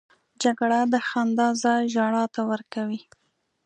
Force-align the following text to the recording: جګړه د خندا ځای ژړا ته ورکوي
جګړه 0.43 0.79
د 0.93 0.95
خندا 1.07 1.47
ځای 1.63 1.83
ژړا 1.93 2.25
ته 2.33 2.41
ورکوي 2.51 3.01